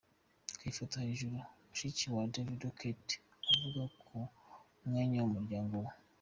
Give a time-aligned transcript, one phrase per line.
[0.57, 3.17] Ku ifoto hejuru, mushiki wa David Kato
[3.53, 5.91] avuga mu mwanya w'umuryango we.